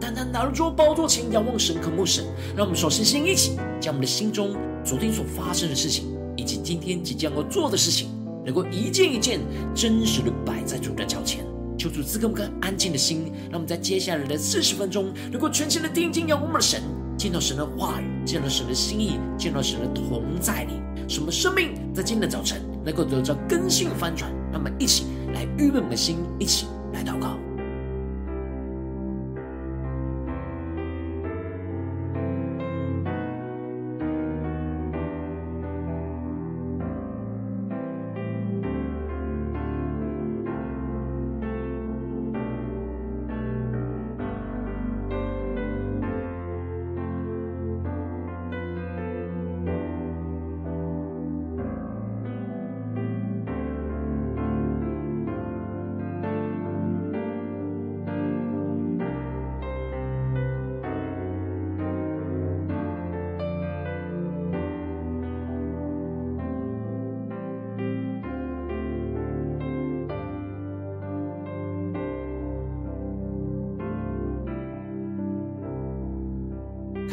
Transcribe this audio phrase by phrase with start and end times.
[0.00, 2.24] 单单拿入宝座前仰望神、渴慕神。
[2.56, 4.54] 让我们首先先一起将我们的心中
[4.84, 6.06] 昨天所发生的事情，
[6.36, 8.08] 以及今天即将要做的事情，
[8.44, 9.40] 能够一件一件
[9.74, 11.44] 真实的摆在主的脚前。
[11.78, 16.80] 求主赐给我们安静的心，让我们在接下来的四十分钟，能够全心的定睛仰望我们的神，
[17.18, 20.72] 见到神的话语，见到神的心意，见到神的同在里，
[21.06, 24.32] 什么生命在今天的早晨能够得到更新翻转。
[24.50, 25.04] 让我们一起
[25.34, 27.36] 来预备我们的心，一起来祷告。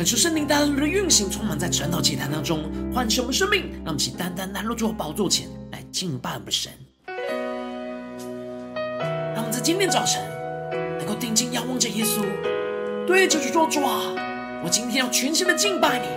[0.04, 6.74] 感受圣灵大能的运行，充满在晨祷祭坛当中，唤醒我们生命，让我们起单单来入主宝座前来敬拜我们神。
[9.34, 10.22] 让我们在今天早晨
[10.98, 12.20] 能够定睛仰望着耶稣，
[13.08, 14.02] 对着主说：“主啊，
[14.62, 16.08] 我今天要全心的敬拜你，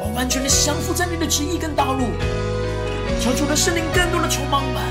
[0.00, 2.06] 我完全的降服在你的旨意跟道路。
[3.20, 4.82] 求主的圣灵更多的充满我们，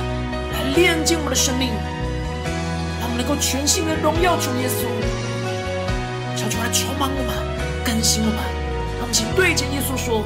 [0.53, 1.69] 来炼净我们的生命，
[3.01, 4.85] 让我们能够全心的荣耀主耶稣。
[6.37, 7.44] 求主来充满我们。”
[8.05, 10.23] 更新我们，让我们请对着耶稣说：“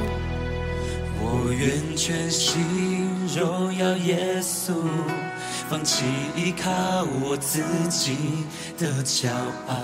[1.18, 2.60] 我愿全心
[3.34, 4.74] 荣耀耶稣，
[5.70, 6.04] 放弃
[6.36, 6.68] 依靠
[7.22, 8.44] 我自己
[8.76, 9.30] 的骄
[9.66, 9.74] 傲。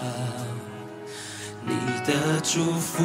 [1.65, 1.73] 你
[2.07, 3.03] 的祝福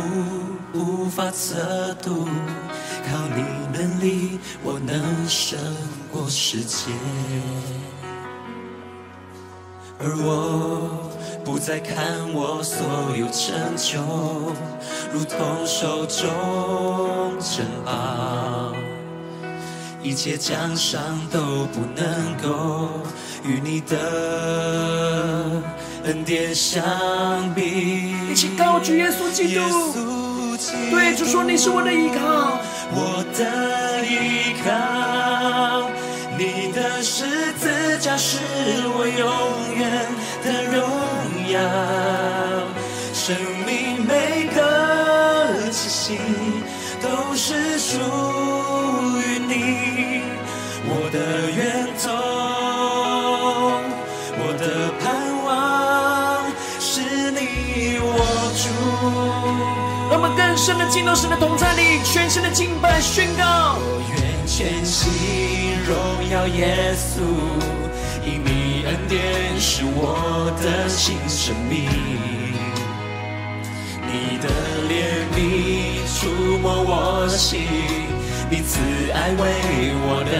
[0.74, 2.28] 无法测度，
[3.10, 5.58] 靠你能力，我能胜
[6.12, 6.88] 过世界。
[10.04, 11.10] 而我。”
[11.44, 12.86] 不再看我所
[13.18, 14.00] 有成就，
[15.12, 18.72] 如同手中珍宝，
[20.04, 21.02] 一切奖赏
[21.32, 22.90] 都不能够
[23.44, 23.98] 与你的
[26.06, 26.84] 恩典相
[27.56, 28.14] 比。
[28.32, 29.62] 一起高举耶稣基督，
[30.92, 32.60] 对主说，你是我的依靠，
[32.94, 35.90] 我的依靠，
[36.38, 38.38] 你的十字架是
[38.96, 39.61] 我永。
[43.14, 44.60] 生命每个
[45.72, 46.18] 气息
[47.02, 47.98] 都是属
[49.20, 50.22] 于你，
[50.86, 51.18] 我的
[51.52, 52.12] 源头，
[54.38, 54.64] 我的
[55.00, 55.04] 盼
[55.46, 55.50] 望
[56.80, 56.92] 是
[57.32, 57.40] 你
[58.02, 58.10] 我
[58.58, 58.64] 主。
[60.10, 63.78] 让我们更深的进入神的同在里，全身的敬拜宣告。
[63.78, 65.96] 我愿全心荣
[66.30, 67.22] 耀耶稣。
[68.26, 68.61] 因你
[68.92, 69.18] 恩典
[69.58, 71.88] 是我的新生命，
[74.06, 74.50] 你的
[74.90, 74.92] 怜
[75.34, 75.40] 悯
[76.14, 77.62] 触摸我心，
[78.50, 78.82] 你慈
[79.14, 79.40] 爱为
[80.04, 80.34] 我的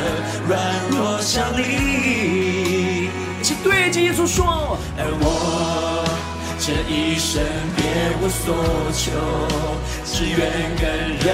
[0.50, 0.52] 软
[0.90, 3.10] 弱效力。
[3.42, 6.04] 请对着耶稣说，而我
[6.60, 7.42] 这一生
[7.78, 7.82] 别
[8.20, 8.54] 无所
[8.92, 9.14] 求，
[10.04, 10.40] 只愿
[10.76, 10.84] 更
[11.24, 11.26] 认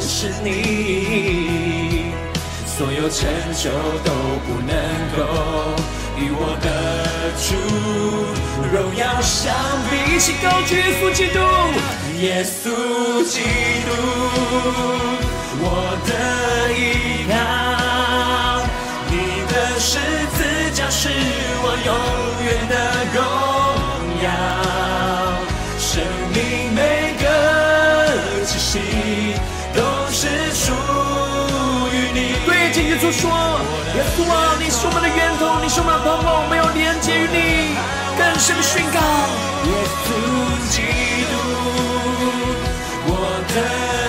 [0.00, 2.12] 识你。
[2.64, 3.70] 所有成就
[4.04, 4.12] 都
[4.46, 4.70] 不能
[5.16, 5.18] 够
[6.16, 6.66] 与我的
[7.38, 7.54] 主
[8.72, 9.52] 荣耀相
[9.90, 9.92] 比。
[10.14, 11.38] 一起高举耶稣基督，
[12.20, 13.40] 耶稣基
[13.86, 13.90] 督，
[15.60, 15.66] 我
[16.06, 16.10] 的
[16.72, 16.80] 依
[17.30, 17.32] 靠，
[19.10, 19.12] 你
[19.52, 19.90] 的十
[20.36, 20.38] 字
[20.74, 21.08] 架是
[21.64, 21.90] 我永
[22.44, 22.74] 远的
[23.14, 23.18] 荣
[33.02, 33.26] 诉说，
[33.96, 37.74] 耶稣啊，你是我们的源头，你是我们的盼望，没有连接于你。
[38.16, 39.00] 更深的宣告，
[39.66, 39.74] 耶
[40.06, 40.14] 稣
[40.70, 40.86] 基
[41.26, 41.34] 督，
[43.10, 43.10] 我
[43.50, 43.54] 的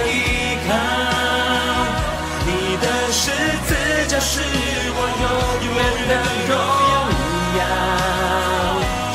[0.06, 0.72] 依靠，
[2.46, 3.34] 你的十
[3.66, 3.74] 字
[4.08, 4.32] 架，是
[4.94, 5.26] 我永
[5.74, 6.14] 远的
[6.46, 6.54] 荣
[7.58, 7.62] 耀。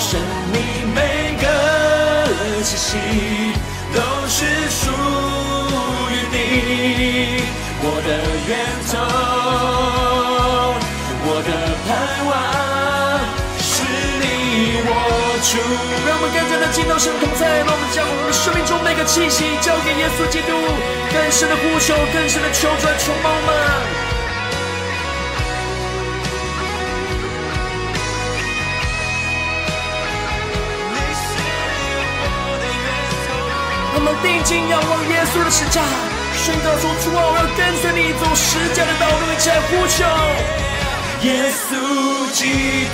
[0.01, 0.19] 生
[0.51, 0.59] 命
[0.93, 0.99] 每
[1.39, 1.45] 个
[2.65, 2.89] 气息
[3.95, 3.97] 都
[4.27, 4.43] 是
[4.75, 4.91] 属
[6.11, 7.47] 于你，
[7.81, 8.11] 我的
[8.49, 8.51] 源
[8.91, 9.48] 头。
[15.49, 15.57] 主。
[16.07, 20.53] 让我们更加的敬拜神同在，让我们将我们的生命中每个气息交给耶稣基督，
[21.13, 23.51] 更深的呼求，更深的求主来充满我们。
[33.95, 35.83] 我们定睛仰望耶稣的十字架，
[36.37, 40.05] 宣告说：主啊，我要跟随你走十字架的道路，一起来呼求。
[41.21, 41.75] 耶稣
[42.33, 42.41] 基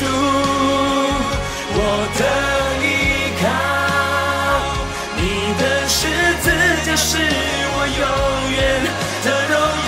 [0.01, 0.03] 督，
[1.77, 1.79] 我
[2.19, 2.21] 的
[2.83, 2.85] 依
[3.43, 3.45] 靠，
[5.17, 5.21] 你
[5.61, 5.99] 的十
[6.41, 6.47] 字
[6.87, 8.03] 架是我永
[8.57, 8.59] 远
[9.25, 9.84] 的荣耀，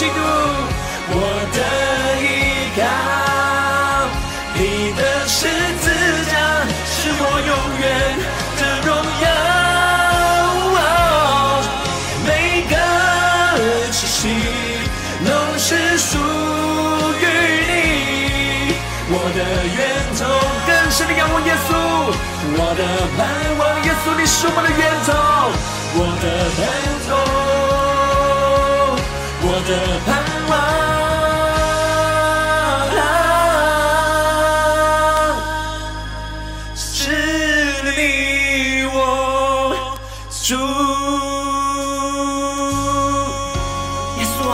[0.00, 0.14] 基督，
[1.12, 1.14] 我
[1.52, 1.58] 的
[2.24, 2.24] 依
[2.74, 2.80] 靠，
[4.54, 4.58] 你
[4.96, 5.44] 的十
[5.82, 5.84] 字
[6.24, 6.32] 架
[6.88, 7.84] 是我永远
[8.56, 8.88] 的荣
[9.20, 9.28] 耀，
[12.24, 12.28] 每
[12.70, 12.72] 个
[13.92, 14.18] 气息
[15.22, 15.68] 都是
[15.98, 16.16] 属
[17.20, 17.22] 于
[17.68, 18.72] 你，
[19.10, 19.38] 我的
[19.76, 19.78] 源
[20.16, 20.20] 头
[20.66, 21.70] 更深的仰望耶稣，
[22.56, 22.80] 我的
[23.18, 23.20] 盼
[23.58, 25.12] 望耶稣，你是我的源头。
[25.92, 26.24] 我的
[26.56, 26.58] 盼
[27.06, 27.10] 头，
[29.70, 30.18] 的盼
[30.48, 30.52] 望，
[36.74, 37.12] 是
[37.84, 38.98] 你我
[40.42, 40.56] 主。
[44.18, 44.52] 耶稣啊，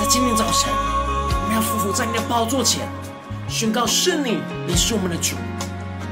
[0.00, 2.88] 在今天早晨，我们要匍匐在你的宝座前，
[3.48, 5.36] 宣告是你，你是我们的主，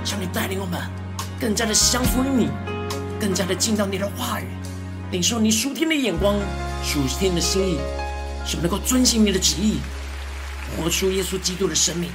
[0.05, 0.81] 求你带领我们
[1.41, 2.51] 更加的降服于你。
[3.19, 4.47] 更加的进到你的话语，
[5.11, 6.37] 领受你属天的眼光、
[6.83, 7.79] 属天的心意，
[8.45, 9.79] 使我们能够遵行你的旨意，
[10.77, 12.11] 活出耶稣基督的生命。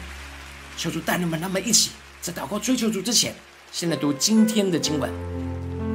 [0.75, 3.33] 求主带领我们，让我们一起在祷告追求主之前，
[3.71, 5.09] 先来读今天的经文。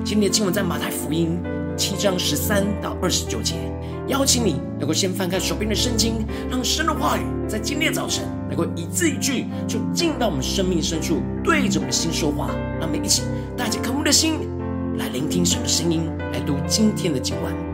[0.04, 1.38] 今天的经文在马太福音
[1.76, 3.54] 七章十三到二十九节。
[4.08, 12.50] 邀请你能够先翻开手边的圣经，让神的话语在今天早晨能够一字一句就进到我们生命深处，对着我们的心说话。
[12.80, 13.22] 让我们一起
[13.56, 14.48] 带着渴慕的心。
[14.96, 17.69] 来聆听神的声音，来读今天的经文。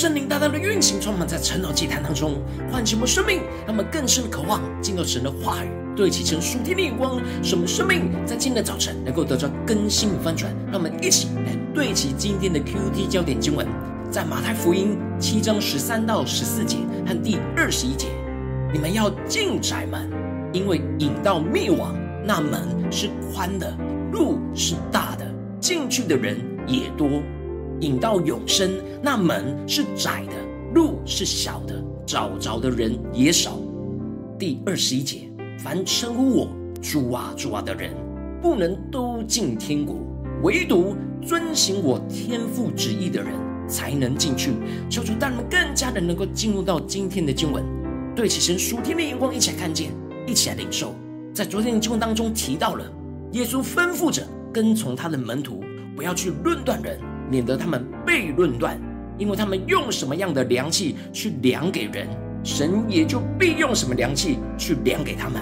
[0.00, 2.40] 圣灵大大的运行，充满在晨祷祭坛当中，
[2.72, 10.50] 唤起我们生命，让我们更深的渴望进入神的话语，对齐成属天的眼光，使我们生命在今天的早晨能够得到更新与翻转。
[10.72, 13.66] 让我们一起来对齐今天的 QT 焦点经文，
[14.10, 18.06] 在马太福音七章十三到十四节和第二十一节：
[18.72, 20.10] 你们要进窄门，
[20.50, 23.70] 因为引到灭亡，那门是宽的，
[24.12, 25.26] 路是大的，
[25.60, 27.22] 进去的人也多。
[27.80, 28.70] 引到永生，
[29.02, 30.32] 那门是窄的，
[30.74, 33.58] 路是小的，找着的人也少。
[34.38, 36.48] 第二十一节，凡称呼我
[36.82, 37.94] 主啊主啊的人，
[38.42, 39.96] 不能都进天国，
[40.42, 43.32] 唯独遵行我天父旨意的人，
[43.66, 44.52] 才能进去。
[44.90, 47.64] 求主带我们更加的能够进入到今天的经文，
[48.14, 49.90] 对齐神属天的眼光，一起来看见，
[50.26, 50.94] 一起来领受。
[51.32, 52.84] 在昨天的经文当中提到了，
[53.32, 55.62] 耶稣吩咐着跟从他的门徒，
[55.96, 56.98] 不要去论断人。
[57.30, 58.78] 免得他们被论断，
[59.16, 62.08] 因为他们用什么样的良器去量给人，
[62.42, 65.40] 神也就必用什么良器去量给他们，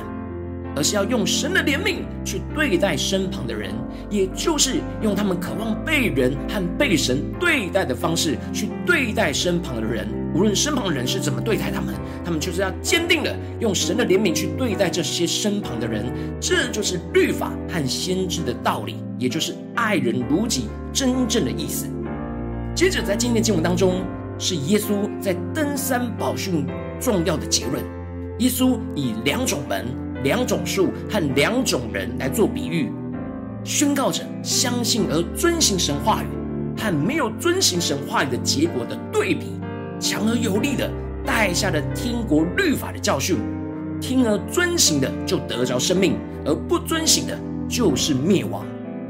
[0.76, 3.72] 而是要用神的怜悯去对待身旁的人，
[4.10, 16.04] 也就是用他们渴望被人和被神对待的方式去对待身旁的人，无论身旁的人是怎么对待他们，他们就是要坚定的用神的怜悯去对待这些身旁的人，
[16.40, 20.68] 这就是律法和先知的道理，也就是爱人如己。
[20.90, 21.86] 真正的意思。
[22.74, 24.02] 接着，在今天的经文当中，
[24.38, 26.66] 是耶稣在登山宝训
[26.98, 27.84] 重要的结论。
[28.38, 29.86] 耶稣以两种门、
[30.24, 32.90] 两种树和两种人来做比喻，
[33.64, 36.26] 宣告着相信而遵行神话语
[36.76, 39.60] 和没有遵行神话语的结果的对比，
[40.00, 40.90] 强而有力的
[41.24, 43.36] 带下了天国律法的教训。
[44.00, 48.64] 听而遵行的就得着生命，而不遵行的就是灭亡。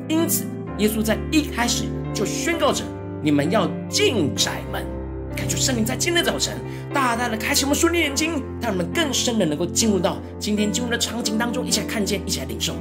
[0.09, 0.45] 因此。
[0.79, 2.85] 耶稣在一开始就宣告着
[3.21, 4.87] ：“你们要进窄门。”
[5.35, 6.57] 感觉圣灵在今天早晨
[6.95, 12.75] 大大的开启我们属灵眼睛，让我们更深的能够进入到今天进入的场景当中，一起来看见，一起来领受，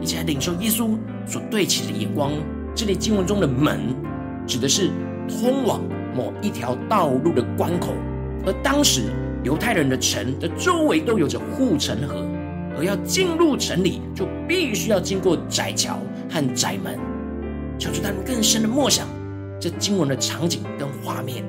[0.00, 2.32] 一起来领受耶稣所对齐的眼光。
[2.74, 3.94] 这里经文中的门
[4.48, 4.90] 指的是
[5.28, 5.80] 通往
[6.12, 7.92] 某一条道路的关口，
[8.44, 9.12] 而当时
[9.44, 12.26] 犹太人的城的周围都有着护城河，
[12.76, 16.00] 而要进入城里就必须要经过窄桥
[16.34, 16.98] 和窄门。
[17.78, 19.06] 求主他们更深的默想
[19.60, 21.44] 这经文的场景跟画面，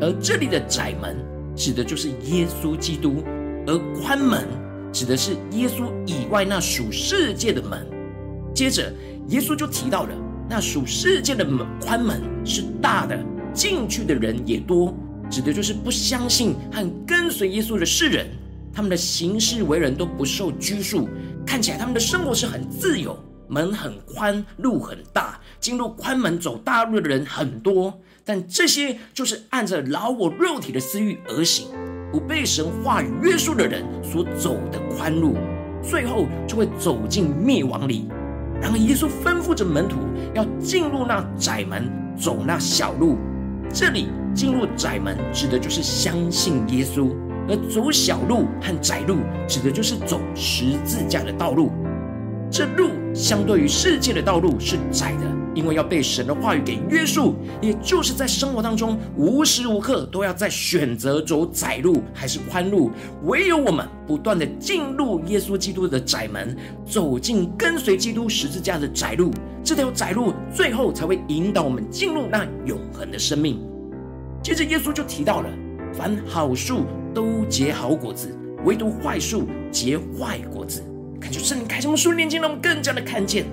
[0.00, 1.16] 而这里的窄门
[1.56, 3.24] 指的就是耶稣基督，
[3.66, 4.46] 而宽门
[4.92, 7.84] 指的是耶稣以外那属世界的门。
[8.54, 8.92] 接着，
[9.28, 10.14] 耶稣就提到了
[10.48, 13.18] 那属世界的门宽门是大的，
[13.52, 14.94] 进去的人也多，
[15.28, 18.26] 指的就是不相信和跟随耶稣的世人，
[18.72, 21.08] 他们的行事为人都不受拘束，
[21.46, 23.16] 看起来他们的生活是很自由。
[23.50, 31.66] 门很宽，路很大，进入宽门走大路的人很多，但这些就是按着老我肉体的私欲而行，
[32.12, 35.36] 不被神话语约束的人所走的宽路，
[35.82, 38.08] 最后就会走进灭亡里。
[38.62, 39.96] 然而，耶稣吩咐着门徒
[40.32, 43.18] 要进入那窄门，走那小路。
[43.72, 47.10] 这里进入窄门指的就是相信耶稣，
[47.48, 49.16] 而走小路和窄路
[49.48, 51.72] 指的就是走十字架的道路。
[52.50, 62.90] 这路相对于世界的道路是窄的，因为要被神的话语给约束，也就是在生活当中无时无刻都要在选择走窄路还是宽路。
[63.22, 69.30] 唯有我们不断的进入耶稣基督的窄门，走进跟随基督十字架的窄路，
[69.62, 73.60] 这条窄路最后才会引导我们进入那永恒的生命。
[74.42, 75.48] 接着耶稣就提到了，
[75.94, 80.82] 凡好树都结好果子，唯独坏树结坏果子。
[81.20, 83.44] 感谢圣灵开什么书念经，让我们更加的看见，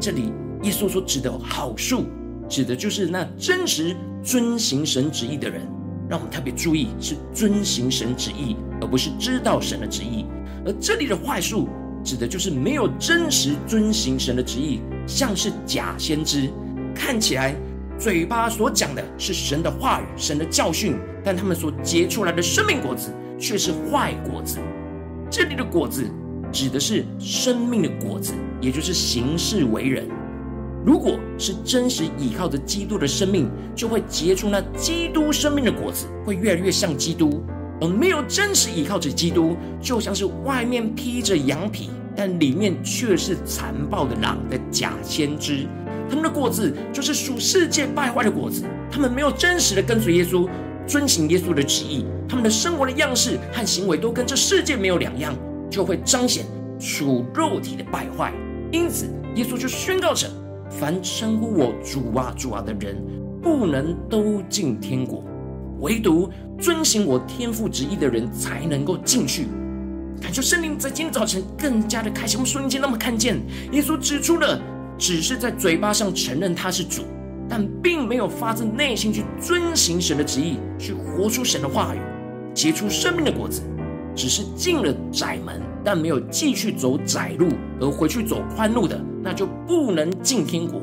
[0.00, 0.32] 这里
[0.62, 2.06] 耶稣所指的好树，
[2.48, 3.94] 指的就是那真实
[4.24, 5.60] 遵行神旨意的人。
[6.08, 10.24] 让我们特别注意，是遵行神旨意，而不是知道神的旨意。
[10.64, 11.68] 而这里的坏树，
[12.02, 16.50] 指的就是没有真实遵行神的旨意，像是假先知，
[16.94, 17.54] 看起来
[17.96, 24.58] 嘴巴所讲的是神的话语、神的教训，但他们所结出来的生命果子却是坏果子。
[25.30, 26.10] 这里的果子。
[26.52, 30.06] 指的是生命的果子，也就是行事为人。
[30.84, 37.42] 如果是真实依靠着基督的生命，就会结出那基督生命的果子，会越来越像基督；
[37.80, 45.66] 而没有真实依靠着基督，就像是外面披着羊皮，但里面却是残暴的狼的假先知。
[46.08, 50.48] 他们的果子就是属世界败坏的果子，他们没有真实的跟随耶稣，
[50.86, 55.36] 遵行耶稣的旨意，他们的生活的样式和行为都跟这世界没有两样。
[55.70, 56.44] 就会彰显
[56.78, 58.32] 属肉体的败坏，
[58.72, 60.28] 因此耶稣就宣告着：
[60.68, 62.96] 凡称呼我主啊主啊的人，
[63.40, 65.22] 不能都进天国，
[65.78, 69.46] 唯独遵行我天父旨意的人才能够进去。
[70.20, 73.40] 感谢圣灵在今天早晨更加的开启我们瞬间那么，看见
[73.72, 74.60] 耶稣指出了，
[74.98, 77.04] 只是在嘴巴上承认他是主，
[77.48, 81.98] 但并没有发自内心去遵行神的旨意，去活出神的话语，
[82.52, 83.62] 结出生命的果子。
[84.14, 87.48] 只是进了窄门，但没有继续走窄路，
[87.80, 90.80] 而回去走宽路的，那就不能进天国。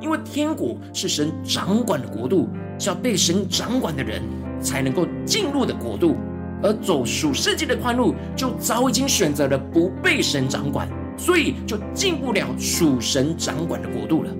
[0.00, 2.48] 因为天国是神掌管的国度，
[2.78, 4.20] 是要被神掌管的人
[4.60, 6.16] 才能够进入的国度。
[6.64, 14.30] 而走属世界的宽路，就早已经选择了不被神掌管，所以就进不了属神掌管的国度了。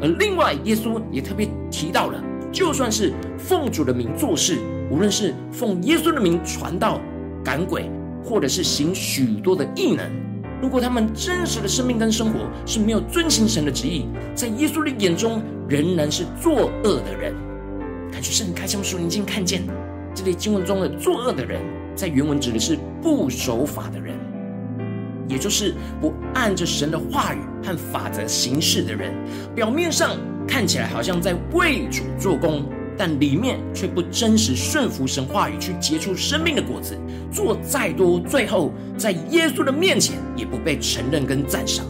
[0.00, 4.58] 而另外，耶稣也特别提到了，就算是奉主的名做事，
[4.90, 7.00] 无论是奉耶稣的名传道。
[7.44, 7.90] 赶鬼，
[8.24, 10.10] 或者是行许多的异能，
[10.60, 17.34] 如果他们真实的生命跟生活是没有遵行神的旨意，在耶稣的眼中仍然是作恶的人。
[18.12, 19.62] 感觉圣开启我们属灵眼睛，看见
[20.14, 21.60] 这里经文中的作恶的人，
[21.94, 24.14] 在原文指的是不守法的人，
[25.28, 29.14] 也就是不按着神的话语和法则行事的人。
[29.54, 32.64] 表面上看起来好像在为主做工。
[33.00, 36.94] 但里面却不真实顺服神话语，去结出生命的果子，
[37.32, 41.86] 做再多，最后在耶稣的面前也不被承认跟赞赏。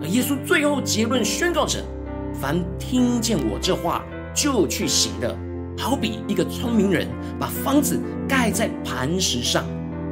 [0.00, 1.84] 而耶稣最后结论宣告着：
[2.40, 5.36] 凡听见我这话就去行的，
[5.76, 9.64] 好比一个聪明人把房子盖在磐石上。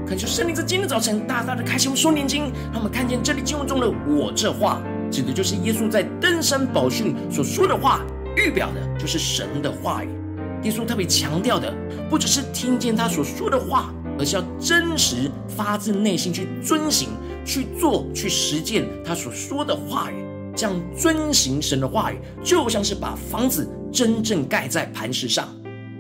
[0.08, 8.04] 恳求圣灵在今天早晨大大的开启我们双眼睛，让我们看见这里经文中的“我这话”，指的就是耶稣在登山宝训所说的话。
[8.36, 10.08] 预表的就是神的话语。
[10.62, 11.72] 耶稣特别强调的，
[12.10, 17.10] 不只是听见他所说的话，而是要真实发自内心去遵行、
[17.44, 20.14] 去做、去实践他所说的话语。
[20.56, 25.46] 这样遵行神的话语，就像是把房子真正盖在磐石上，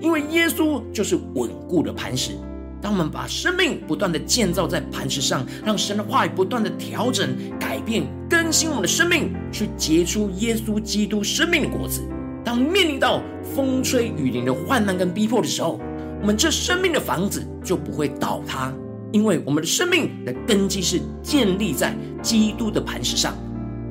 [0.00, 2.32] 因为耶稣就是稳固的磐石。
[2.80, 12.02] 当我们把生命不断的建造在磐石上，让神的话语不断的调整、改变、更新我们的生命，去结出耶稣基督生命的果子。
[12.46, 15.80] 当面临到风吹雨淋的患难跟逼迫的时候，
[16.20, 18.72] 我们这生命的房子就不会倒塌，
[19.10, 23.34] 因为我们的生命的根基是建立在基督的磐石上。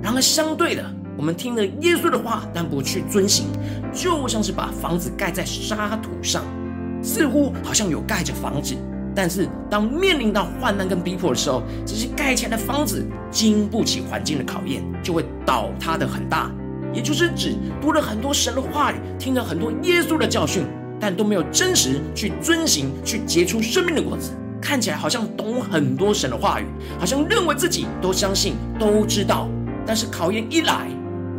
[0.01, 3.47] 然而，相对的，我们听了耶稣的话，但不去遵行，
[3.91, 6.41] 就像是把房子盖在沙土上，
[7.03, 8.73] 似乎好像有盖着房子，
[9.13, 16.49] 但是当面临到患难跟逼迫的时候，这些盖起来的房子经不起环境的考验，就会倒塌的很大。
[16.95, 20.63] 也就是指读了很多神的话语，听了很多耶稣的教训，
[20.99, 24.31] 但都没有真实去遵行，去结出生命的果子。
[24.61, 26.65] 看起来好像懂很多神的话语，
[26.97, 29.47] 好像认为自己都相信、都知道，
[29.85, 30.87] 但是考验一来，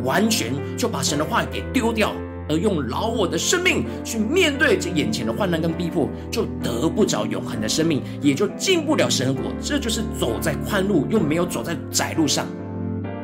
[0.03, 2.13] 完全就把神的话语给丢掉，
[2.47, 9.51] 而用老我的生命去面对这眼前的患难跟逼迫，就得不着永恒的生命，也就进不了神的国。
[9.61, 12.45] 这就是走在宽路，又没有走在窄路上。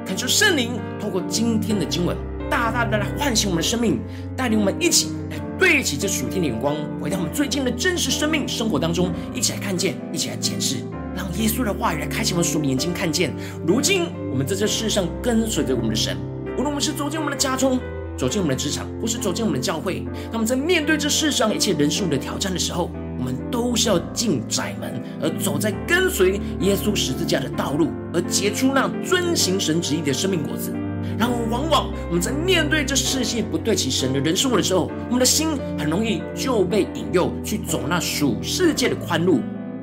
[0.06, 2.16] 恳求圣灵透过今天的经文，
[2.50, 4.02] 大大的来唤醒我们的生命，
[4.36, 10.78] 带领我们一起来对齐这属天的眼光，回到我们最近的真实生命生活当中，一起来看见，一起来检视，
[11.16, 13.34] 让耶稣的话语来开启我们属灵眼睛，看见
[13.66, 16.18] 如今我们在这世上跟随着我们的神，
[16.58, 17.80] 无论我们是走进我们的家中，
[18.18, 22.92] 走进我们的职场，或是走进我们的教会，那么在面对这世上一切人数的挑战的时候，
[23.24, 30.74] 我们都是要进窄门，而走在跟随耶稣十字架的道路，而结出那遵行神旨意的生命果子。
[31.18, 39.40] 然而，往往我们在面对这世界不对齐神的人事物的时候，我们的心很容易就被引诱去走那属世界的宽路，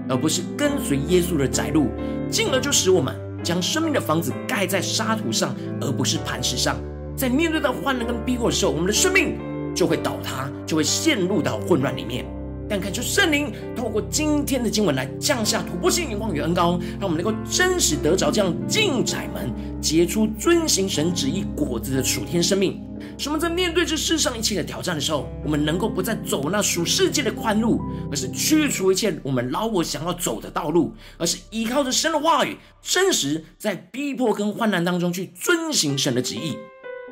[0.06, 1.88] 而不是跟随耶稣的窄路，
[2.30, 6.76] 进而就使我们将生命的房子盖在沙土上，而不是磐石上。
[7.16, 9.38] 在面对到患难跟逼迫的时候，我们的生命
[9.74, 12.26] 就会倒塌，就会陷入到混乱里面。
[12.70, 22.80] 但恳求圣灵透过今天的经文来降下突破性眼光与恩膏，让我们能够真实得着这样进窄门、结出遵行神旨意果子的属天生命。
[23.18, 36.56] 使我们在面对这世上一切的挑战的时候，我们能够不再走那属世界的宽路，而是去除一切我们老我想要走的道路，而是依靠着神的话语，真实在逼迫跟患难当中去遵行神的旨意，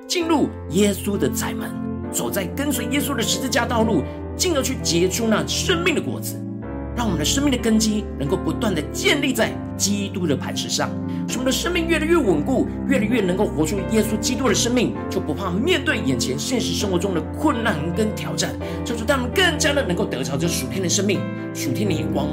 [0.06, 1.68] 进入耶稣的窄门，
[2.12, 4.04] 走在跟随耶稣的十字架道路。
[4.38, 6.40] 进而去结出那生命的果子，
[6.96, 10.88] 让我们的生命的根基能够不断的建立在基督的磐石上，
[11.26, 21.20] 使我们的生命越来越稳固，越来越能够活出耶稣基督的生命，就不怕面对眼前现实生活中的困难跟挑战，求主带我们更加的能够得着这属天的生命、
[21.52, 22.28] 属天的眼光，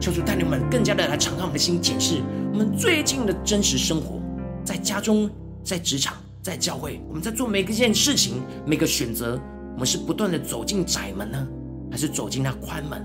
[0.00, 2.16] 求主带领我们更加的来敞开我们的心，检视
[2.52, 4.20] 我们最近的真实生活，
[4.64, 5.30] 在家中、
[5.62, 9.40] 在职场、在教会，我们在做每一件事情、每个选择。
[9.80, 11.48] 我们是不断的走进窄门呢，
[11.90, 13.02] 还是走进那宽门？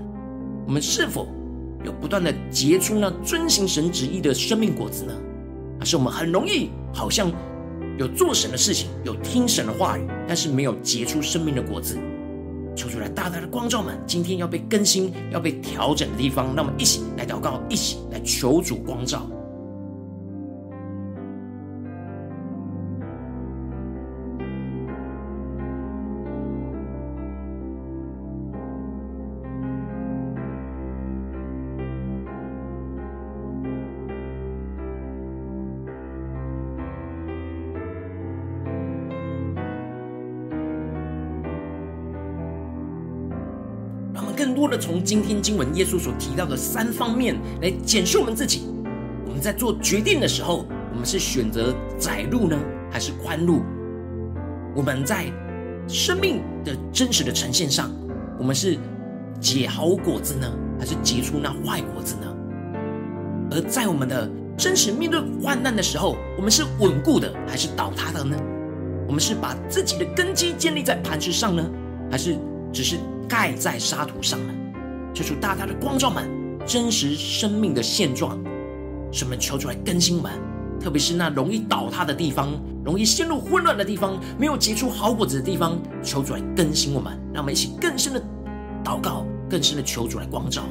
[0.66, 1.26] 我们是否
[1.82, 5.14] 有不断的结出那遵行神旨意的生命果子呢？
[5.78, 7.32] 还是我们很容易好像
[7.98, 11.96] 有做神的事情，有听神的话语，但是没有结出生命的果子？
[12.76, 19.26] 求主来大大的光照们，今天要被更新、要被调整的地方，让我们一起来祷告，一起来求主光照。
[45.06, 48.66] 今天经文耶稣所提到的三方面来检视我们自己。
[49.24, 52.58] 我们在做决定的时候，我们是选择窄路呢，
[52.90, 53.62] 还是宽路？
[54.74, 55.26] 我们在
[55.86, 57.88] 生命的真实的呈现上，
[58.36, 58.76] 我们是
[59.40, 62.26] 结好果子呢，还是结出那坏果子呢？
[63.52, 68.36] 而在我们的真实面对患难的时候，我们是稳固的，还是倒塌的呢？
[69.06, 71.64] 我们是把自己的根基建立在磐石上呢，
[72.10, 72.36] 还是
[72.72, 72.96] 只是？
[73.28, 74.54] 盖在沙土上呢，
[75.16, 76.28] 求主大大的光照们
[76.66, 78.38] 真实生命的现状，
[79.10, 80.30] 使我们求出来更新们，
[80.78, 82.50] 特别是那容易倒塌的地方，
[82.84, 88.22] 容易陷入混乱的地方，没有结出好果子的地方，求主来更新我们，让我们一起更深的
[88.84, 90.64] 祷告，更深的求主来光照。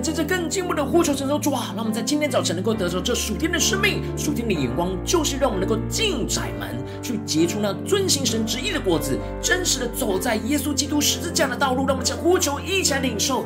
[0.00, 11.86] 在这更进步的呼求神说主啊，让我们在今天早晨能够得着这属天的生命，属天的眼光，就是让我们能够进窄门，去结出那遵行神旨意的果子，真实的走在耶稣基督十字架的道路。
[11.86, 13.44] 让我们将呼求一起来领受。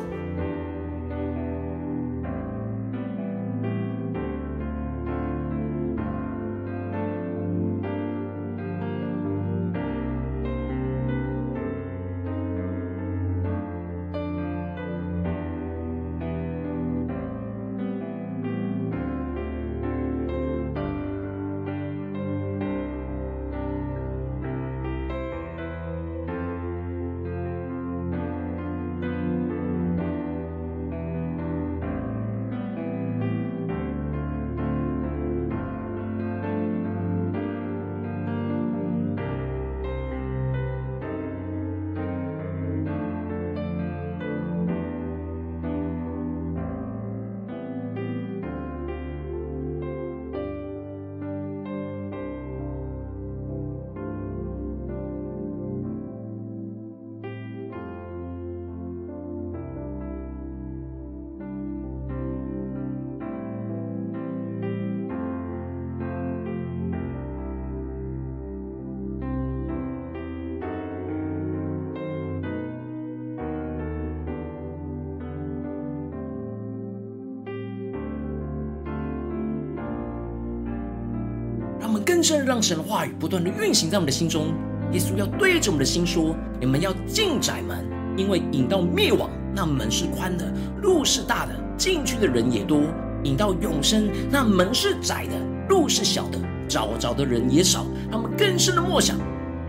[82.23, 84.45] 更深让神的话语不断的运行在我们的心中。
[84.93, 90.49] 耶稣要对着我们的心说：“你们要进窄门，因为引到灭亡那门是宽的，
[90.81, 92.83] 路是大的，进去的人也多；
[93.25, 95.33] 引到永生那门是窄的，
[95.67, 99.17] 路是小的，找着的人也少。”让我们更深的默想，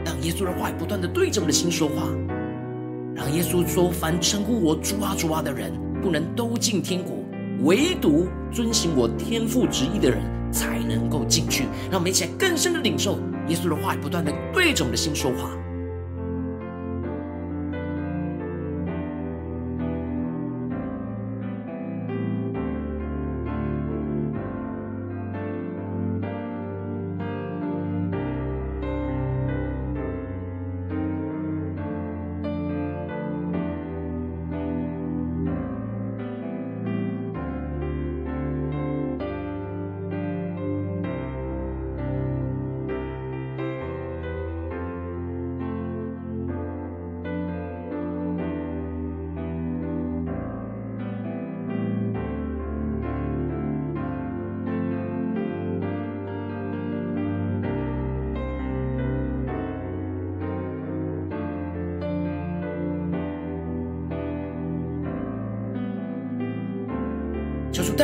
[0.04, 2.06] 让耶稣的话语不断的对着我们的心说话。
[3.16, 7.16] 让耶稣说：“凡称呼我主啊主啊的人，不能都进天国，
[7.64, 10.22] 唯独遵行我天父旨意的人。”
[10.54, 15.50] 才能够进去，让我们一起来更深的领受耶稣的话，不断的对着我们的心说话。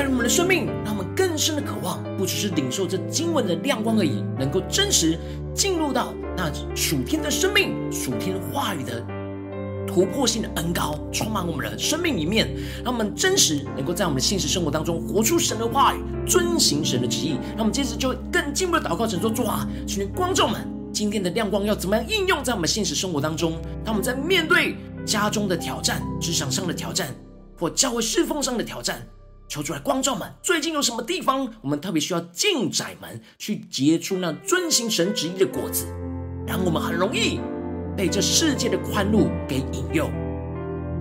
[0.00, 5.18] 带领我们的生命，让我们更深的渴望，不只是领受这经文的亮光而已，能够真实
[5.54, 9.04] 进入到那属天的生命、属天话语的
[9.86, 12.48] 突破性的恩膏，充满我们的生命里面，
[12.82, 17.32] 让我们真实能够在我们的现实生活当中活出神的话语，遵行神的旨意。
[17.50, 23.60] 让我们接着就更进一步的祷告，神说：主啊，求你光照们，今天的亮光要怎么样应用在我们现实生活当中？
[23.84, 27.14] 当我们在面对家中的挑战、职场上的挑战，
[27.58, 29.06] 或教会侍奉上的挑战。
[29.50, 35.86] 求主来光照们，最近有什么地方我们特别需要进窄门，去结出那遵行神旨意的果子？
[36.46, 37.40] 让我们很容易
[37.96, 40.08] 被这世界的宽路给引诱，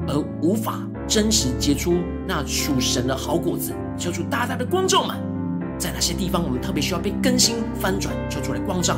[0.08, 3.72] 而无法真实结出那属神的好果子。
[3.96, 5.16] 求主大大的光照们，
[5.78, 8.12] 在哪些地方我们特别需要被更新翻转？
[8.32, 8.98] 求主来光照。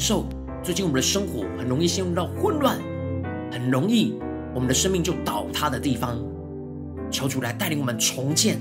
[0.00, 0.24] 受，
[0.62, 2.78] 最近我们的生活很容易陷入到混乱，
[3.52, 4.14] 很容易
[4.54, 6.18] 我们的生命就倒塌的地方。
[7.10, 8.58] 求主来带领我们重建，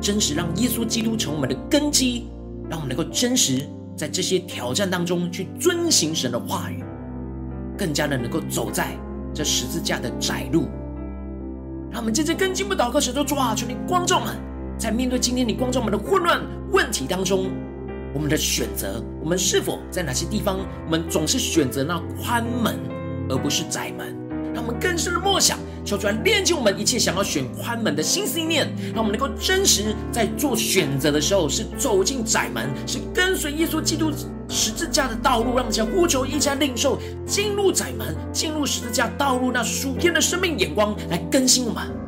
[0.00, 2.26] 真实让耶稣基督成为我们的根基，
[2.70, 6.82] 让我们能够真实在这些挑战当中去遵行神的话语，
[7.76, 8.96] 更加的能够走在
[9.34, 10.68] 这十字架的窄路。
[11.90, 14.36] 让我们接着更进一步祷告，神说：主啊，求你光照们，
[14.78, 16.40] 在面对今天你光照我们的混乱
[16.72, 17.50] 问题当中。
[18.14, 22.78] 我们的选择，我们是否在哪些地方，我们总是选择那宽门，
[23.28, 24.14] 而不是窄门？
[24.54, 34.12] 让我们更深的默想，求主来炼净我们一切想要选宽门的心思意念，让我们能够真实在做选择的时候，是走进窄门，是跟随耶稣基督
[34.48, 42.03] 十字架的道路，让我们将呼求一家领受，进入窄门，进入十字架道路那属天的生命眼光来更新我们。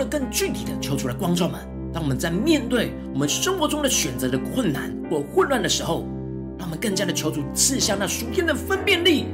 [0.00, 1.60] 的、更具体的求出来光照们，
[1.92, 6.06] 当我们在面对我们生活中的选择的困难或混乱的时候，
[6.58, 9.26] 让我们更加的求主赐下那属天的分辨力、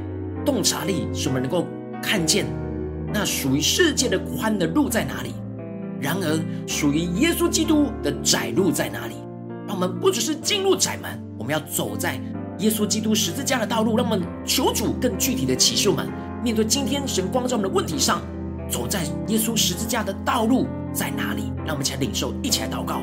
[0.45, 1.65] 洞察力，使我们能够
[2.03, 2.45] 看见
[3.13, 5.33] 那属于世界的宽的路在哪里，
[6.01, 9.15] 然而属于耶稣基督的窄路在哪里？
[9.65, 12.19] 让我们不只是进入窄门，我们要走在
[12.59, 13.97] 耶稣基督十字架的道路。
[13.97, 16.07] 让我们求主更具体的启示我们，
[16.43, 18.21] 面对今天神光照我们的问题上。
[18.69, 21.51] 走在耶稣十字架的道路在哪里？
[21.65, 23.01] 让我们一起来领受，一起来祷告。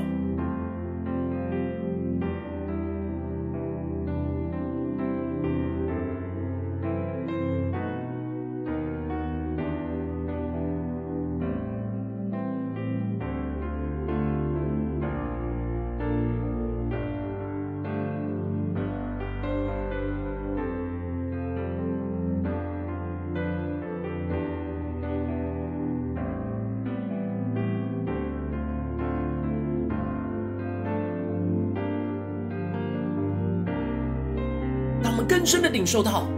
[35.34, 36.28] 更深的领受到，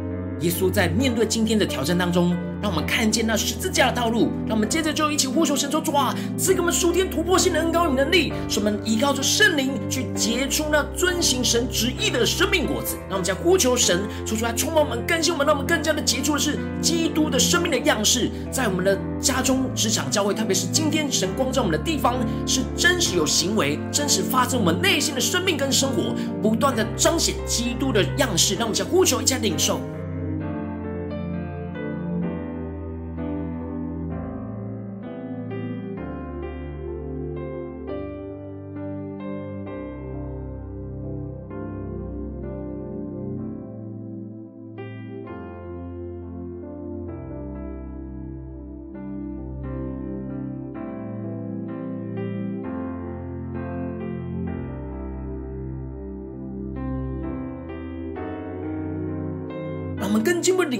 [0.40, 4.30] 耶稣在面对今天的挑战当中，让我们看见那十字架的道路。
[4.46, 12.96] 让我们接着就一起呼求神说：主啊，赐给我们属天突破性的恩膏与能力，使我们依靠着圣灵去结出那遵行神旨意的生命果子。
[13.08, 22.14] 让我们将呼求神，说出来充满我们，更新我们，让我们更加的结出的是基督的生命的样式，在我们的家中、职场、教会，特别是今天神光照我们的地方，
[22.46, 28.54] 是真实有行为，真实发生我们内心的生命跟生活，不断的彰显基督的样式。
[28.54, 29.80] 让我们将呼求一下领受。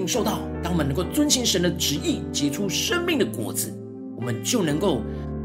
[0.07, 3.77] 领受到，当我们能够遵行神的旨意，结出生命的果子，
[4.15, 5.01] 我们就能够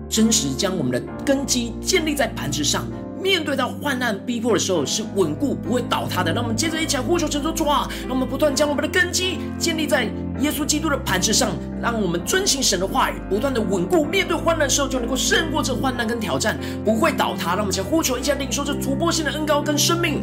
[0.08, 2.86] 真实将我们的根基建立在磐石上。
[3.20, 6.32] 面对到患难逼迫的时候是稳固不会倒塌的。
[6.32, 10.04] 让我们接着一起来呼求神说主啊，让我们不断将我们的根基建立在
[10.38, 17.56] 耶稣基督的磐石上，让我们遵行神的话语，不断的稳固，面对患难的时候就能够胜过这患难跟挑战，不会倒塌。
[17.56, 20.22] 让我们一起呼求，一起领受这突破性的恩膏跟生命。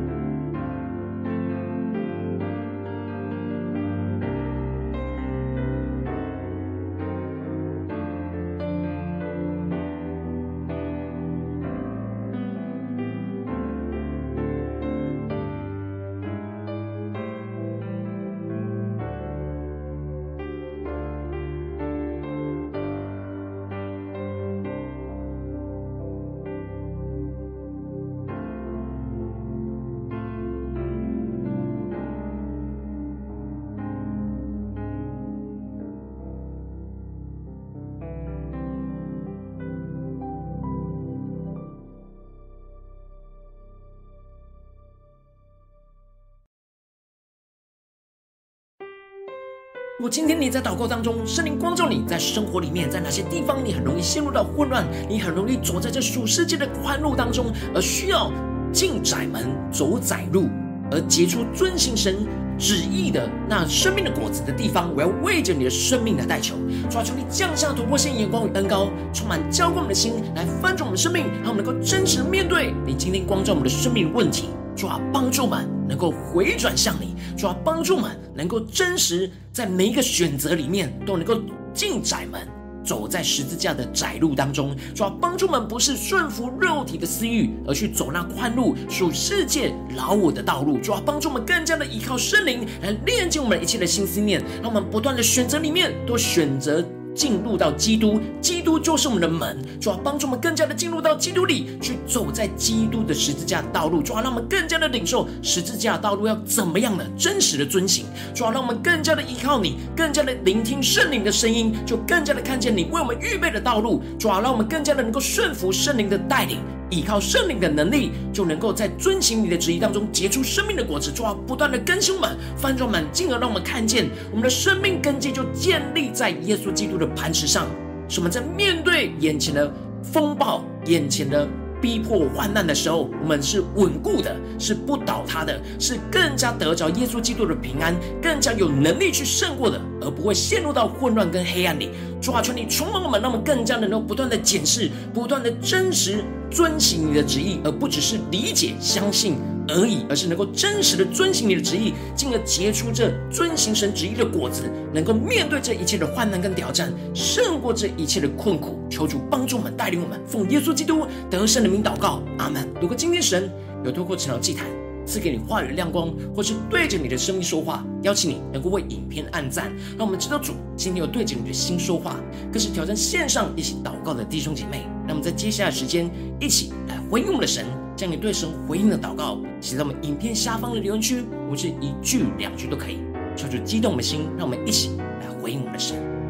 [50.01, 58.31] 如果今天你在祷告当中，圣灵光照你在生活里面，在哪些地方你很容易陷入到混乱，你很容易走在这属世界的宽路当中，而需要
[58.73, 60.49] 进窄门走窄路，
[60.89, 62.15] 而结出遵行神
[62.57, 66.55] 旨意的那生命的果子的地方，我要为着你的生命来代求，
[66.89, 74.49] 抓住，你降下突破性眼光与恩高，充满浇灌我们的心，来翻转我们的生命，让我们能够真实面对你今天光照我们的生命问题。
[74.81, 81.39] 主啊，帮助们能够回转向你；主啊，帮助们能够真实在每一个选择里面都能够
[81.71, 82.47] 进窄门，
[82.83, 96.83] 走在十字架的窄路当中；主啊，帮助们不是顺服肉体的私欲，而去走那宽路属世界老我的道路；主啊，帮助们更加的依靠圣灵来炼净我们一切的心思念，让我们不断的选择里面都选择。
[97.13, 116.59] 进入到基督，基督就是我们的门，主要帮助我们更加的进入到基督里，去走在基督的十字架道路，主要让我们更加的领受十字架道路要怎么样的真实的遵行，主要让我们更加的依靠你，更加的聆听圣灵的声音，就更加的看见你为我们预备的道路，主要让我们更加的能够顺服圣灵的带领。
[116.91, 127.65] 依靠圣灵的能力，就能够在遵行你的旨意当中结出生命的果子，主啊，不断的更新我们、翻转我们，进而让我们看见我们的生命根基就建立在耶稣基督的磐石上，
[128.09, 129.73] 使我们在面对眼前的
[130.03, 131.47] 风暴、眼前的
[131.81, 141.89] 逼迫、患难的时候，我们是稳固的，是不倒塌的，是更加得着耶稣基督的平安，更加有能力去胜过的，而不会陷入到混乱跟黑暗里。
[142.21, 146.23] 主啊，求你充满我们，让我们更加的能够不断的检视、不断的真实。
[146.51, 149.37] 遵行你的旨意，而不只是理解、相信
[149.69, 158.77] 而已，而是能够真实的遵行你的旨意，进而结出这遵行神旨意的果子，能够面对这一切的患难跟挑战，胜过这一切的困苦。
[158.89, 162.67] 求主帮助我们，带领我们，奉耶稣基督得胜的名祷告，阿门。
[162.81, 163.49] 如果今天神
[163.85, 164.67] 有透过晨祷祭坛
[165.11, 172.15] 赐给你话语的亮光，或是对着你的生命说话，邀请你能够为影片按赞，让我们知道主今天有对着你的心说话，
[172.49, 174.87] 更是挑战线上一起祷告的弟兄姐妹。
[175.05, 176.09] 那么在接下来的时间，
[176.39, 182.99] 一起来回应我们的神，将你对神回应的祷告写在我们影片下方的留言区，不是一句两句都可以，
[183.35, 186.20] 求主激动我们的心，让我们一起来回应我们的神。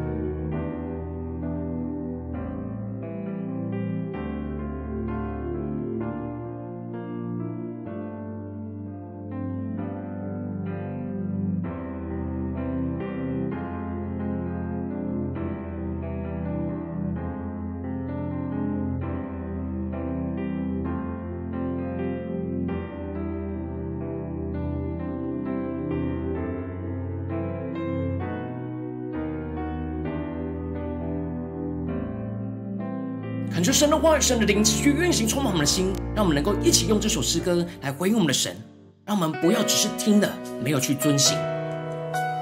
[33.82, 38.56] 神的话语、神的灵持续运行，充满我们的心，让我们能够一起用这首诗歌来回应我们的神。
[39.04, 41.36] 让我们不要只是听了，没有去遵行；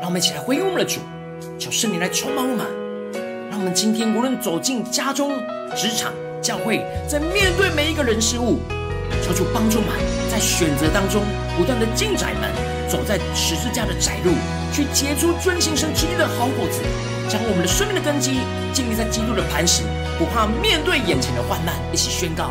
[0.03, 0.99] 让我我们一起来回应我们的主，
[1.57, 2.67] 求圣灵来充满我们，
[3.49, 5.31] 让我们今天无论走进家中、
[5.77, 6.13] 职场、
[6.43, 8.59] 教会，在面对每一个人事物，
[9.23, 9.95] 求主帮助我们，
[10.29, 11.23] 在选择当中
[11.57, 12.51] 不断的进窄门，
[12.91, 14.33] 走在十字架的窄路，
[14.75, 16.83] 去结出遵行神旨意的好果子，
[17.29, 18.41] 将我们的生命的根基
[18.75, 19.85] 建立在基督的磐石，
[20.21, 22.51] 不怕面对眼前的患难，一起宣告。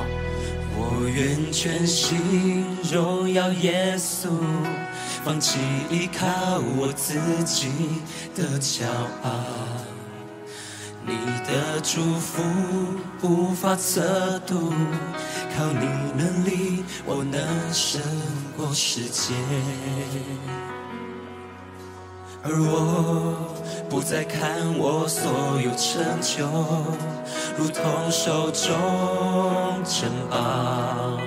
[0.75, 4.29] 我愿全心荣耀耶稣，
[5.23, 5.59] 放弃
[5.91, 6.25] 依靠
[6.79, 7.13] 我自
[7.43, 7.69] 己
[8.35, 8.87] 的骄
[9.21, 9.29] 傲。
[11.05, 11.13] 你
[11.45, 12.41] 的祝福
[13.21, 14.73] 无法测度，
[15.55, 15.85] 靠你
[16.17, 17.39] 能力，我能
[17.71, 18.01] 胜
[18.57, 19.35] 过世界。
[22.41, 23.35] 而我
[23.89, 25.29] 不再看我所
[25.61, 26.47] 有成就，
[27.57, 31.17] 如同手中珍宝，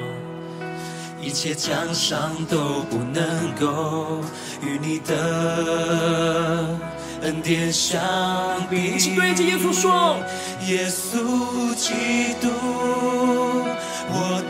[1.21, 4.21] 一切奖赏都不能够
[4.63, 6.79] 与你的
[7.23, 8.01] 恩典相
[8.71, 8.99] 比。
[8.99, 10.17] 请对着耶稣说：
[10.67, 12.49] 耶稣基督，
[14.09, 14.43] 我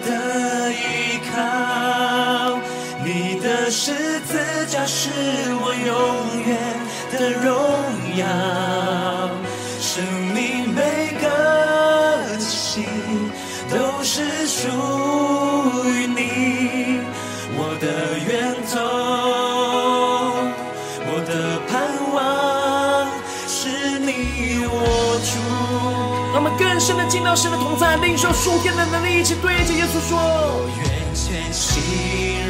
[26.63, 31.83] 更深的进到神的同在，领受属天的能力，一起对着耶稣说：我愿全心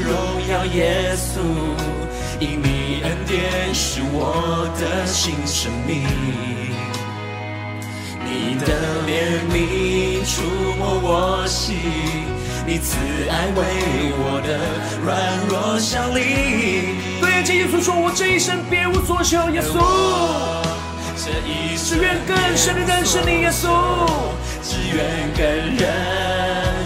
[0.04, 0.12] 荣
[0.48, 1.40] 耀耶稣，
[2.38, 6.06] 因你恩典是我的新生命，
[8.24, 8.66] 你的
[9.08, 9.10] 怜
[9.50, 10.42] 悯触
[10.78, 11.76] 摸我心，
[12.66, 12.96] 你慈
[13.28, 13.58] 爱为
[14.18, 14.60] 我的
[15.02, 15.08] 软
[15.48, 16.20] 弱效力。
[17.20, 19.80] 对着耶稣说：我这一生别无所求，耶稣，
[21.24, 23.68] 这一只愿更深的认识你，耶稣，
[24.60, 25.46] 只愿更
[25.76, 25.86] 认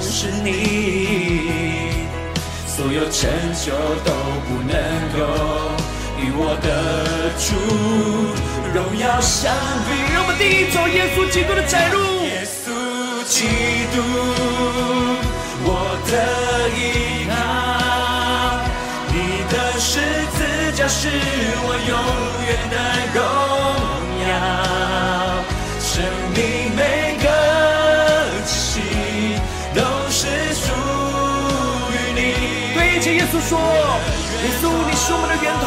[0.02, 2.04] 识你，
[2.66, 3.30] 所有成
[3.64, 3.72] 就
[4.04, 4.12] 都
[4.44, 4.76] 不能
[5.16, 5.16] 够
[6.20, 6.68] 与我的
[7.40, 7.56] 主
[8.74, 9.54] 荣耀相
[9.88, 10.12] 比。
[10.12, 13.46] 让我们第一走耶稣基督的窄路，耶稣基
[13.94, 14.02] 督，
[15.64, 16.12] 我的
[16.76, 17.34] 依靠，
[19.14, 19.16] 你
[19.50, 19.98] 的十
[20.36, 20.38] 字
[20.76, 21.08] 架是
[21.64, 21.96] 我永
[22.44, 22.76] 远的
[23.18, 23.18] 荣
[33.36, 35.64] 稣说：耶稣，你是我们的源头，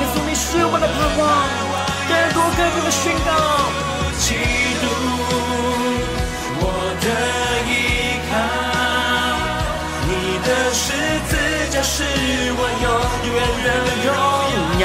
[0.00, 1.20] 耶稣，你是我们的盼望，
[2.08, 3.30] 更多更多的宣告。
[4.18, 4.34] 基
[4.80, 4.84] 督，
[6.60, 6.64] 我
[7.00, 7.06] 的
[7.68, 7.70] 依
[8.28, 8.32] 靠，
[10.08, 10.10] 你
[10.44, 10.86] 的十
[11.28, 11.32] 字
[11.70, 11.94] 架是
[12.56, 12.86] 我永
[13.34, 13.66] 远的
[14.04, 14.08] 荣
[14.80, 14.84] 耀，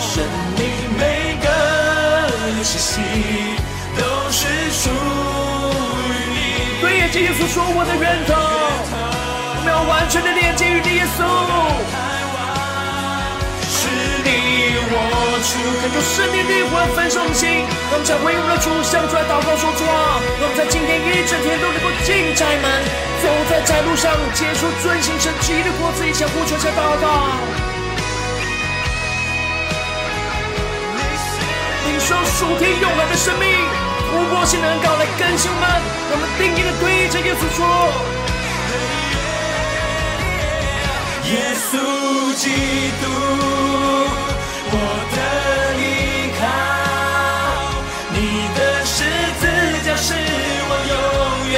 [0.00, 0.12] 生
[0.56, 0.60] 命
[0.96, 1.02] 每
[1.42, 1.46] 个
[2.62, 2.90] 气息
[3.96, 4.00] 都
[4.30, 4.40] 是
[4.70, 4.82] 属
[6.08, 6.36] 于你。
[6.80, 7.02] 对耶
[7.32, 8.32] 稣说：我的源头，
[9.74, 11.26] 要完全的连接于你，耶稣。
[14.86, 14.96] 我
[15.42, 22.70] 主，恳求圣灵的火焚烧我们心，让我们在回应我们的主，向主来祷告说：主啊，让我们在今天一整天都能够进窄门，
[23.18, 27.34] 走在窄路上，结出遵行神旨意的果子，一起呼求，一起祷告，
[31.90, 33.50] 领受属天永恒的生命，
[34.06, 37.66] 突破性能高来更新我们，让我们定义的对着耶稣说：
[41.34, 41.68] 耶稣
[42.36, 42.44] 基
[43.02, 43.04] 督。
[44.70, 44.76] 我
[45.14, 45.16] 的
[45.80, 45.82] 依
[46.38, 46.42] 靠，
[48.14, 48.16] 你
[48.54, 48.96] 的十
[49.40, 49.42] 字
[49.84, 50.94] 架是我永
[51.50, 51.54] 远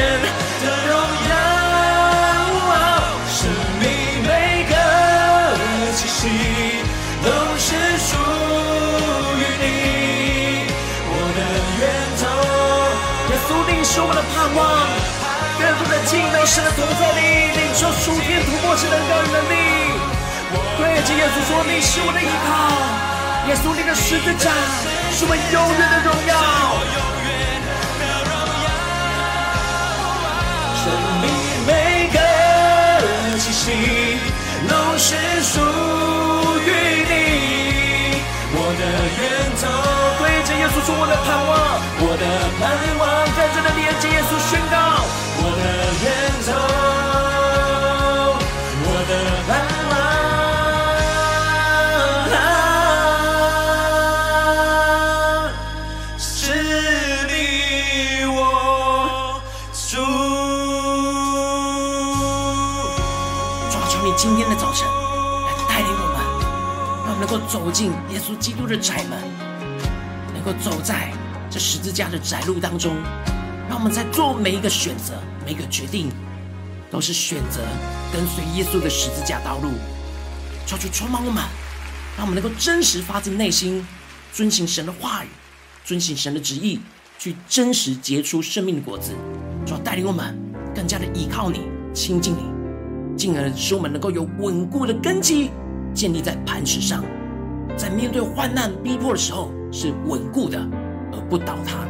[0.64, 0.92] 的荣
[1.28, 1.32] 耀，
[3.28, 3.38] 生
[3.80, 3.84] 命
[4.26, 4.28] 每
[4.70, 4.74] 个
[5.94, 6.18] 气息
[7.22, 7.68] 都是
[8.08, 8.10] 属
[9.36, 9.64] 于你，
[11.12, 11.38] 我的
[11.78, 11.82] 源
[12.20, 12.22] 头。
[13.28, 14.58] 耶稣，你是我的盼望，
[16.06, 19.54] 进到神的同在里，领受属天突破性的个人能力。
[20.78, 22.48] 对着耶稣说：“你是我的依靠，
[23.48, 24.48] 耶稣，你的十字架
[25.10, 26.32] 是我永远的荣耀，
[30.78, 30.84] 生
[31.22, 31.24] 命
[31.66, 31.70] 每
[32.14, 32.18] 个
[33.38, 33.64] 气息
[34.68, 35.08] 都是
[35.42, 35.54] 属
[36.66, 36.68] 于
[37.08, 37.12] 你，
[38.54, 38.82] 我的
[39.18, 39.22] 源
[39.60, 39.64] 头。”
[40.86, 41.50] 出我的盼望，
[41.98, 42.22] 我的
[42.60, 42.62] 盼
[43.00, 43.02] 望，
[43.34, 45.02] 在这的连接耶稣宣告，
[45.42, 45.60] 我的
[45.98, 46.06] 源
[46.46, 46.48] 头，
[48.86, 49.12] 我的
[49.48, 49.50] 盼
[49.90, 49.98] 望，
[55.50, 55.50] 啊、
[56.16, 56.54] 是
[57.26, 57.34] 你
[58.30, 59.98] 我主。
[63.72, 66.16] 抓住你今天的早晨，来带领我们，
[67.04, 69.18] 让我们能够走进耶稣基督的窄门。
[70.46, 71.12] 够走在
[71.50, 72.94] 这十字架的窄路当中。
[73.68, 76.08] 让我们在做每一个选择、每一个决定，
[76.88, 77.60] 都是选择
[78.12, 79.72] 跟随耶稣的十字架道路。
[80.64, 81.42] 求主充满我们，
[82.16, 83.84] 让我们能够真实发自内心
[84.32, 85.28] 遵行神的话语，
[85.84, 86.78] 遵行神的旨意，
[87.18, 89.10] 去真实结出生命的果子。
[89.66, 90.38] 主要带领我们
[90.72, 95.50] 更加的依靠你、亲近你，进而使我们能够有稳固的根基
[95.92, 97.04] 建立在磐石上，
[97.76, 100.58] 在面对患难逼迫的时候是稳固的，
[101.12, 101.86] 而不倒塌。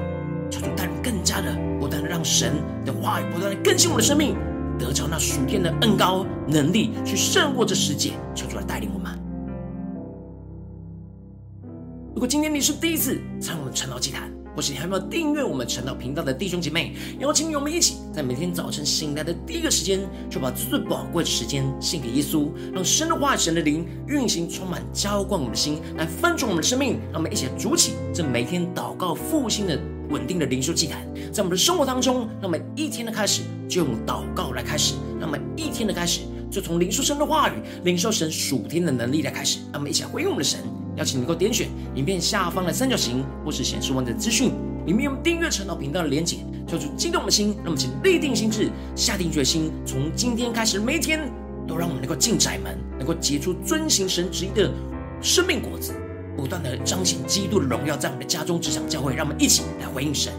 [0.50, 1.56] 求主带领更加的。
[1.78, 2.54] 不断的让神
[2.84, 4.34] 的话语不断的更新我们的生命，
[4.78, 8.14] 得着那属天的恩高能力，去胜过这世界。
[8.34, 9.12] 求主来带领我们。
[12.14, 20.00] 如果今天你是第一次参与我们晨祷祭坛，或是你还没有订阅我们晨祷频道的弟兄姐妹，邀请我们一起在每天早晨醒来的第一个时间，
[20.30, 26.98] 就把最宝贵的时间献给耶稣，让神的话、神的灵运行充满浇灌我们的心，来翻转我们的生命。
[27.12, 29.78] 让我们一起来筑起这每天祷告复兴的。
[30.08, 39.58] 稳定的灵修祭坛，在我们的生活当中，让我们一天的开始就用祷告来开始；让我们一天的开始就从领受神的话语、领受神属天的能力来开始。
[39.72, 40.60] 让我们一起来回应我们的神。
[40.96, 44.52] 邀请你能够点选影片下方的三角形，或是显示完整资讯
[44.86, 47.56] 里面用订阅晨祷频道的连结，敲出激动的心。
[47.64, 51.30] 那么请立定心智，下定决心，从今天开始，每天
[51.66, 54.72] 都让我们能够进窄门，能够结出遵行神旨意的
[55.20, 55.92] 生命果子。
[56.36, 60.30] 不断的彰显基督的荣耀，在我们的家中、职场、教会，让我们一起来回应神。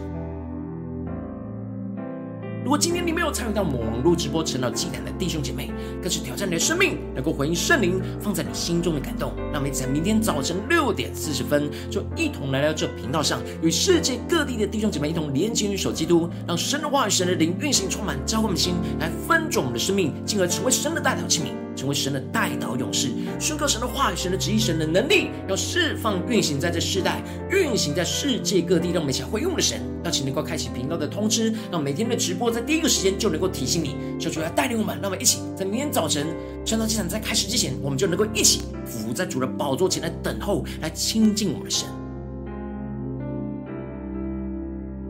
[2.68, 9.32] 如果今天你没有参与到网络直播晨祷祭坛的弟兄姐妹，更是挑战你的生命，能够回应圣灵放在你心中的感动。
[9.50, 21.46] 那么，在明天早晨六点四十分，就一同来到这频道上，与世界各地的弟兄姐妹一同连接于手基督，让神的话语、神的灵运行充满，召唤我们的心，来分转我们的生命，进而成为神的代祷器皿，
[21.78, 23.08] 成为神的代祷勇士，
[23.38, 27.22] 宣告神的话语、神的旨意、神的能力，要释放运行在这世代，
[27.52, 28.88] 运行在世界各地。
[28.88, 36.26] 让我们一起来回应我们的神，邀请能够开启频道的通知，让每天的直播在第一个时间就能够提醒你，求主来带领我们，让我们一起在明天早晨
[36.64, 41.86] 晨祷祭坛在开始之前，我们就能够一起伏在主的宝座前来等候，来亲近我们的神。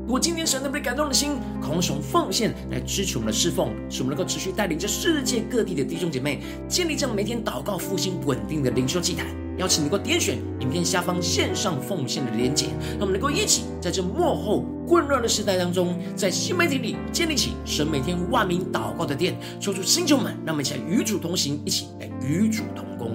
[0.09, 9.27] 如果今天神能被感动的心，渴望从奉献来支持我们的侍奉，使我们能够持续带领着世界各地的弟兄姐妹建立这样每天祷告复兴稳定的灵修祭坛。
[9.59, 19.39] 邀请你能够点选影片下方线上奉献的连结，让我们能够一起在这幕后混乱的时代当中，在新媒体里建立起神每天万名祷告的殿。
[19.61, 23.13] 求主星球们，让我们一起来与主同行，一起来与主同工。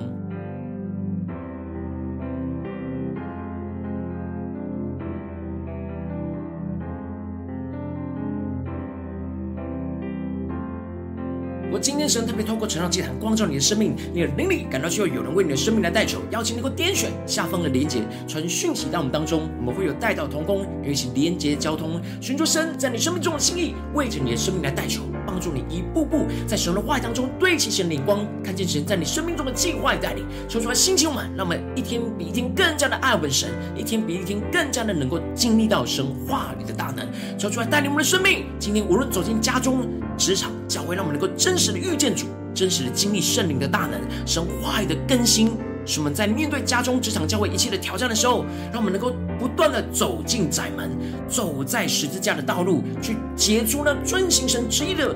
[11.73, 37.07] 我今天神特别透过晨祷祭坛光照你的生命，你的灵里感到需要有人为你的生命来代求，邀请能够点选下方的连结，传讯息到我们当中，我们会有代祷同工，与一起连结交通，寻求神在你生命中的心意，为着你的生命来代求，帮助你一步步在神的话语当中对齐神灵光，看见神在你生命中的计划带领，说出来心情满，让我们一天比一天更加的爱我们神，一天比一天更加的能够经历到神话语的大能，
[37.39, 38.45] 说出来带领我们的生命。
[38.59, 39.87] 今天无论走进家中、
[40.17, 45.51] 职场、教会，让我们能够真实的遇见主，真实的经历圣灵的大能，神话语的更新，
[45.85, 50.91] 使我们在面对家中、职场、教会一切的挑战的时候，让我们能够不断的走进窄门，
[51.27, 55.15] 走在十字架的道路，去结出那遵行神旨意的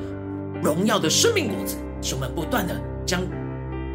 [0.61, 2.75] 荣耀的生命果子，使我们不断的
[3.05, 3.21] 将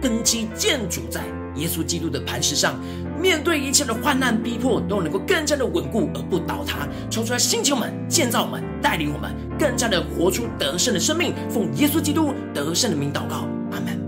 [0.00, 1.22] 根基建筑在
[1.56, 2.74] 耶稣基督的磐石上。
[3.20, 6.88] 面对一切的患难逼迫，都能够更加的稳固而不倒塌。
[7.08, 11.32] 求出来，星球们建造我们，带领我们更加的活出得胜的生命。
[11.48, 14.01] 奉耶稣基督得胜的名祷告，阿门